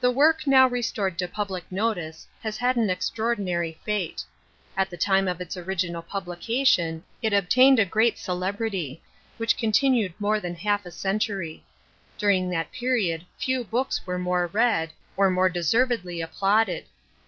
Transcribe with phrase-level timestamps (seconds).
[0.00, 4.24] The work now restored to public notice has had an extraordinary fate.
[4.76, 9.00] At the time of its original publication it obtained a great celebrity,
[9.36, 11.62] which continued more than half a century.
[12.18, 16.86] During that period few books were more read, or more deservedly applauded.